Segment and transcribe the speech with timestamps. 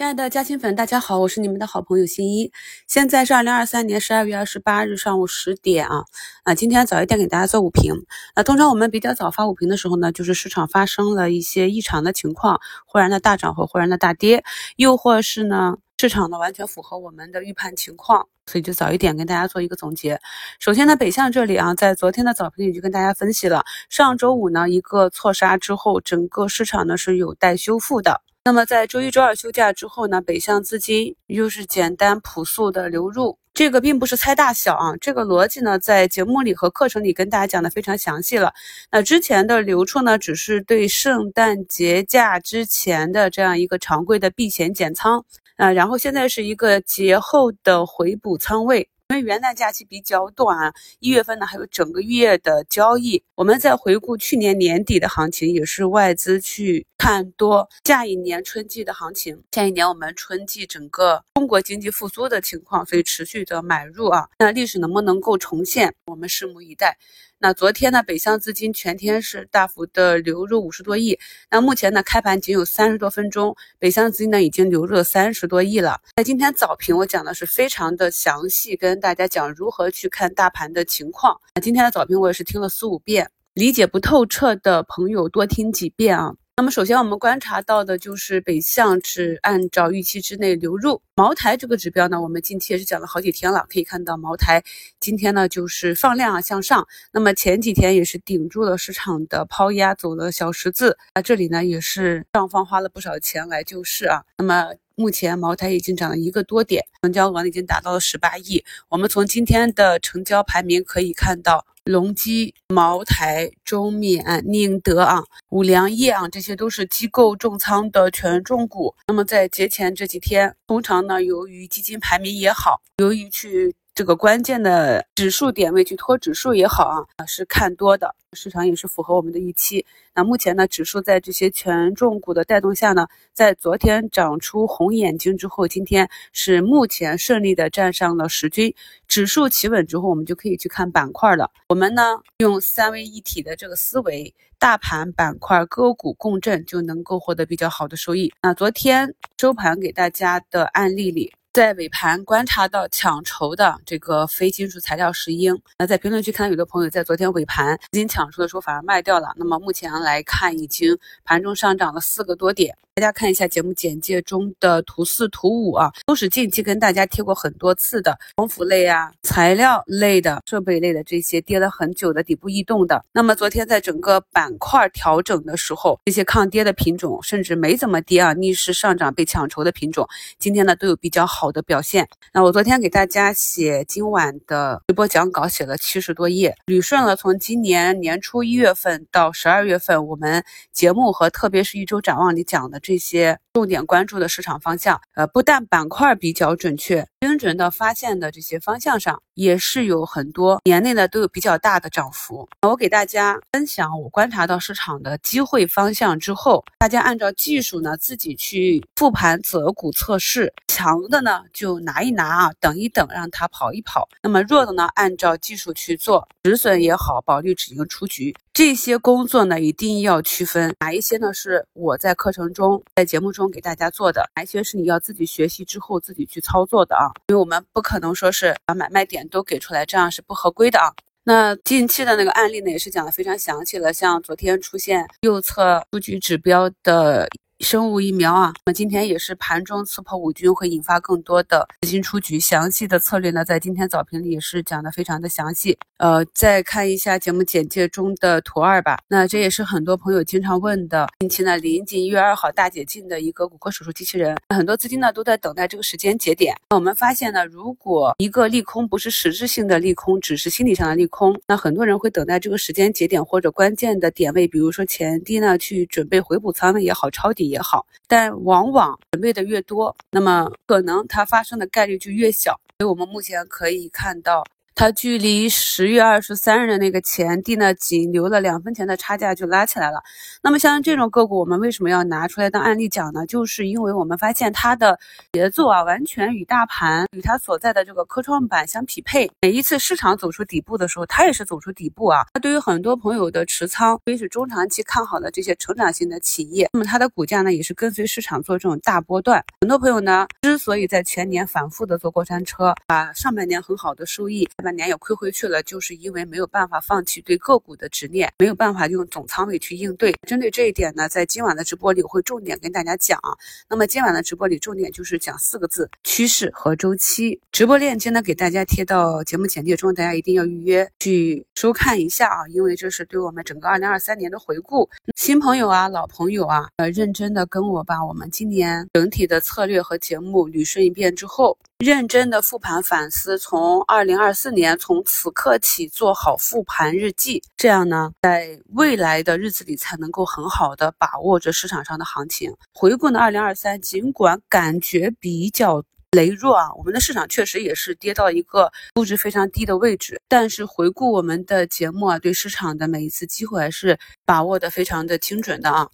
[0.00, 2.50] 亲爱的嘉兴粉，大家好，我是你们的好朋友新一。
[2.86, 6.04] 现在是二零二三年十二月二十八日上午十点啊
[6.42, 7.92] 啊，今天早一点给大家做午评。
[8.34, 14.42] 那通常我们比较早发午评的时候呢，就是市场发生了一些异常的情况，忽然的大涨或忽然的大跌，
[14.76, 20.18] 又或是呢市场呢完全符合我们的预判情况，所以就早一点跟大家做一个总结。
[20.60, 28.22] 首先呢，北向这里啊，在昨天的早评里就跟大家分析了，上周五呢一个错杀之后，整个市场呢是有待修复的。
[28.42, 38.54] 那么在周一、周二休假之后呢，北向资金又是简单朴素的流入，这个并不是猜大小啊，这个逻辑呢，在节目里和课程里跟大家讲的非常详细了。
[38.90, 45.22] 那之前的流出呢，只是对圣诞节假之前的这样一个常规的避险减仓
[45.58, 48.88] 啊，然后现在是一个节后的回补仓位。
[49.10, 53.20] 因为元旦假期比较短，一月份呢还有整个月的交易。
[53.34, 59.42] 我们再回顾去年年底的行情，也是外资去看多下一年春季的行情。
[59.50, 64.28] 下一年我们春季整个中国经济复苏的情况，所以持续的买入啊。
[64.38, 66.96] 那历史能不能够重现，我们拭目以待。
[67.42, 71.18] 那昨天呢，北向资金全天是大幅的流入五十多亿。
[71.50, 76.02] 那目前呢，开盘仅有三十多分钟，北向资金呢已经流入了三十多亿了。
[76.16, 81.40] 那今天早评我讲的是非常的详细，跟大家讲如何去看大盘的情况。
[81.54, 86.34] 那今天的早评我也是听了四五遍，理解不透彻的朋友多听几遍啊。
[86.56, 91.00] 那么首先我们观察到的就是北向是按照预期之内流入。
[91.14, 94.62] 茅台这个指标呢，我们近期也是讲了好几天了，可以看到茅台
[94.98, 96.86] 今天呢就是放量啊向上。
[97.12, 100.98] 那么前几天也是顶住了市场的抛压，走了小十字。
[101.14, 104.22] 那这里呢也是上方花了不少钱来救市啊。
[104.36, 108.64] 那么目前茅台已经涨了一个多点，成交额已经达到了十八亿。
[108.88, 111.66] 我们从今天的成交排名可以看到。
[111.84, 118.94] 隆基、茅台、中缅、宁德啊、五粮液啊，这些都是机构重仓的权重股。
[119.08, 123.74] 那么在节前这几天，通常呢，由于基金排名也好，由于去。
[124.00, 129.84] 这个关键的指数点位去拖指数也好啊，是看多的，市场也是符合我们的预期。
[130.14, 138.74] 那目前呢，指数在这些权重股的带动下呢，在昨天长出红眼睛之后，今天是目前顺利的站上了十均。
[139.06, 141.50] 指数企稳之后，我们就可以去看板块了。
[141.68, 142.02] 我们呢，
[142.38, 148.32] 用三位一体的这个思维，大盘、板块、个股共振，就能够获得比较好的收益。
[148.40, 151.30] 那昨天收盘给大家的案例里。
[151.52, 162.78] 在尾盘观察到抢筹的这个非金属材料石英，那在评论区看到有的朋友在昨天尾盘资金抢筹的时候反而卖掉了，那么目前来看已经盘中上涨了四个多点。
[163.00, 173.02] 大家看一下节目简介中的图四、图五啊，都是近期跟大家贴过很多次的光伏类啊、材料类的、设备类的这些跌了很久的底部异动的。
[173.10, 180.06] 那么昨天在整个板块调整的时候，这些抗跌的品种甚至没怎么跌啊，逆势上涨被抢筹的品种，
[180.38, 182.06] 今天呢都有比较好的表现。
[182.34, 192.89] 那我昨天给大家写今晚的直播讲稿，写了七十多页，捋顺了从今年年初一月份到十二月份我们节目和特别是一周展望里讲的这。
[192.90, 202.48] 这些重点关注的市场方向，呃，不但板块比较准确、精准的发现的这些方向上，也是有很多年内呢都有比较大的涨幅。
[202.62, 214.08] 我给大家分享我观察到市场的机会方向之后，大家按照技术呢自己去复盘择股测试，强的呢就拿一拿啊，等一等让它跑一跑。
[214.20, 218.34] 那么弱的呢，按照技术去做，止损也好，保利止盈出局。
[218.52, 221.32] 这些工作呢，一定要区分哪一些呢？
[221.32, 227.08] 是我在课程中、在节目中给大家做的，哪一些是你要自己学习之后自己去操作的啊？
[227.28, 230.92] 因为我们不可能说是把买卖点都给出来，这样是不合规的啊。
[231.24, 237.28] 那近期的那个案例呢，也是讲的非常详细了，像昨天出现右侧数据指标的。
[237.60, 242.40] 生物疫苗啊，那么今天也是盘中刺破五均，会引发更多的资金出局。
[242.40, 245.76] 详细的策略呢，在今天早评里也是讲的非常的详细。
[245.98, 248.98] 呃，再看一下节目简介中的图二吧。
[249.08, 251.06] 那这也是很多朋友经常问的。
[251.20, 256.56] 近期呢，临近一月二号大解禁的一个骨科手术机器人，很多资金呢都在等待这个时间节点。
[256.70, 267.49] 那我们发现呢，如果一个利空不是实质性的利空，只是心理上的利空，那很多人会等待这个时间节点或者关键的点位，比如说前低呢，去准备回补仓位也好，抄底。
[267.50, 272.58] 也好，但往往准备的越多，那么可能它发生的概率就越小。
[272.78, 274.42] 所以我们目前可以看到。
[274.80, 280.02] 它距离十月二十三日的那个前低呢，仅留了两分钱的差价就拉起来了。
[280.42, 283.26] 那么像这种个股，我们为什么要拿出来当案例讲呢？
[283.26, 284.98] 就是因为我们发现它的
[285.32, 289.30] 节奏啊，完全与大盘与它所在的这个科创板相匹配。
[289.42, 292.24] 每一次市场走出底部的时候，它也是走出底部啊。
[292.32, 299.44] 那对于很多朋友的持仓，特别是中长期看好的这些成长性的企业，那么它的股价呢，也是跟随市场做这种大波段。
[299.60, 310.14] 很多朋友呢，之所以在全年反复的坐过山车，把上半年很好的收益，下半年也亏回去了，就是因为没有办法放弃对个股的执念，没有办法用总仓位去应对。
[310.26, 313.20] 针对这一点呢，在今晚的直播里我会重点跟大家讲。
[313.68, 317.40] 那么今晚的直播里重点就是讲四个字：趋势和周期。
[317.52, 324.88] 直播链接呢给大家贴到节目简介中，大家一定要预约去收看一下啊，因为这是对我们整个二零二三年的回顾。
[325.16, 331.56] 新朋友啊，老朋友啊，呃，认真的跟我把我们今年整体的策略和节目捋顺一遍之后。
[331.80, 342.54] 认真的复盘反思，从二零二四年从此刻起做好复盘日记，这样呢，在未来的日子里才能够很好的把握着市场上的行情。
[342.74, 345.82] 回顾呢，二零二三，尽管感觉比较。
[346.16, 350.20] 羸弱啊，我们的市场确实也是跌到一个估值非常低的位置。
[350.26, 353.96] 但是回顾我们的节目啊，对市场的每一次机会还是
[354.26, 355.88] 把握的非常的精准的啊。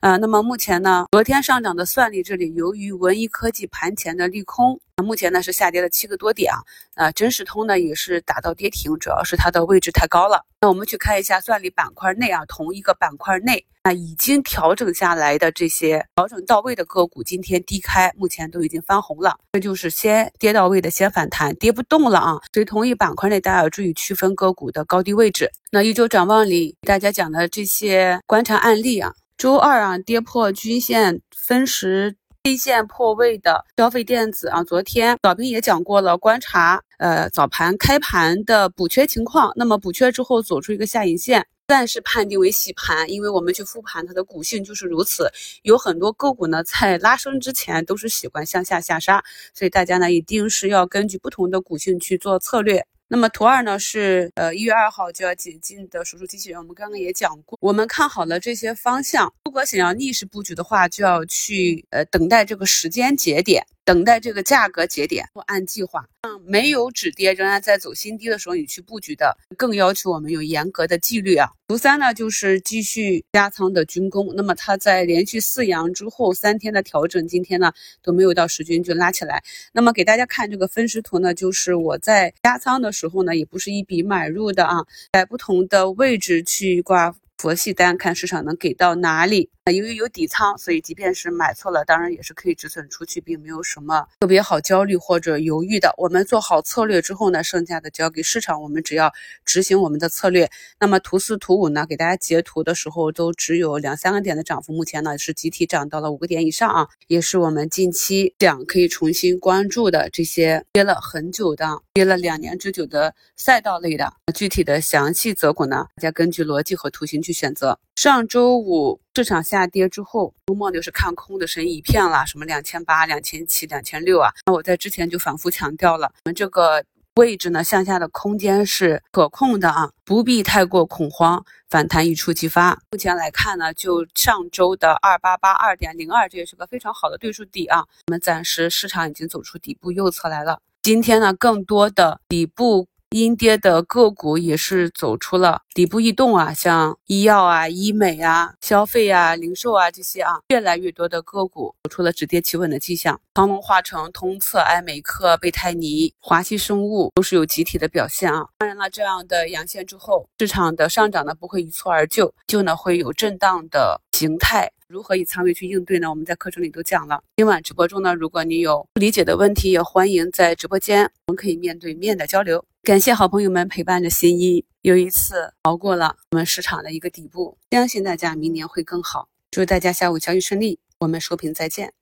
[0.00, 6.58] 啊，那么目前呢，昨天上涨的算力这里，由于文一科技盘前的利空，目前呢是下跌了七个多点啊。
[6.94, 10.44] 啊，真实通呢也是打到跌停，主要是它的位置太高了。
[10.60, 13.64] 那我们去看一下算力板块内啊，同一个板块内。
[13.84, 19.36] 那已经调整下来的这些调整到位的个股，今天低开，目前都已经翻红了。
[19.54, 22.40] 这就是先跌到位的先反弹，跌不动了啊。
[22.52, 25.50] 所以同一板块内，大家要注意区分个股的高低位置。
[25.72, 41.46] 那一周展望里，大家讲的这些观察案例啊，周二啊跌破均线分时 K 线破位的消费电子啊，昨天早评也讲过了，观察呃早盘开盘的补缺情况，那么补缺之后走出一个下影线。
[41.68, 45.30] 暂时判定为洗盘，因为我们去复盘它的股性就是如此。
[45.62, 49.22] 有很多个股呢，在拉升之前都是喜欢向下下杀，
[49.54, 52.84] 所以大家呢一定是要根据不同的股性去做策略。
[53.12, 59.30] 那么图二呢是呃一月二号就要解禁的手术机器人，我们刚刚也讲过，我们看好了这些方向。
[59.44, 63.66] 如果想要逆势布局的话，就要去呃等待这个时间节点。
[63.84, 66.06] 等待这个价格节点，或按计划。
[66.46, 71.48] 没有止跌，仍然在走新低的时候，你去布局的，更要求我们有严格的纪律啊。
[71.68, 74.32] 图三呢，就是继续加仓的军工。
[74.36, 77.72] 那么它在连续四阳之后三天的调整，今天呢
[78.02, 79.42] 都没有到十均就拉起来。
[79.72, 87.14] 那么给大家看这个分时图呢，就是我在加仓的时候呢，也不是一笔买入的啊，在不同的位置去挂。
[87.38, 89.50] 佛系单看市场能给到哪里？
[89.70, 95.94] 由于有底仓，所以即便是买错了，当然也是可以止损出去，并没有什么特别好焦虑或者犹豫的。
[95.98, 99.12] 我们做好策略之后呢，剩下的交给市场，我们只要
[99.44, 100.50] 执行我们的策略。
[100.80, 114.12] 那么图四、图五呢，给大家截图的时候都只有两三个点的涨幅，目前呢是集体涨到了五个点以上啊，也是我们近期讲可以重新关注的这些跌了很久的、跌了两年之久的赛道类的。
[114.34, 117.32] 具体的详细择股呢，大家根据逻辑和图形去。
[117.32, 124.32] 选择上周五市场下跌之后，周末就是看空的声音一片了，什么两千八、两千七、两千六啊？
[124.46, 126.82] 那我在之前就反复强调了，我们这个
[127.16, 132.80] 位置呢，向下的空间是可控的啊，不必太过恐慌，反弹一触即发。
[132.90, 137.80] 目前来看呢，就上周的二八八二点零二，这也是个非常好的对数底啊。
[138.06, 142.88] 我们暂时市场已经走出底部右侧来了，今天呢，更多的底部。
[143.12, 153.20] 阴跌的个股也是走出了底部异动啊，像医药啊、医美啊、消费啊、零售啊这些啊，越来越多的个股走出了止跌企稳的迹象。
[153.34, 158.46] 长隆化成、通策、爱美克、贝泰尼、华西生物都是有集体的表现啊。
[158.58, 164.70] 当然了，这样的阳线之后，市场的上涨呢不会一蹴而就，就呢会有震荡的形态。
[164.88, 166.10] 如何以仓位去应对呢？
[166.10, 167.22] 我们在课程里都讲了。
[167.36, 172.62] 今晚直播中呢，如果你有不理解的问题，也欢迎在直播间，我们可以面对面的交流。
[172.84, 179.28] 感谢好朋友们陪伴着新一，又一次熬过了我们市场的一个底部，相信大家明年会更好。
[179.52, 181.92] 祝大家下午交易顺利，我们收评再见。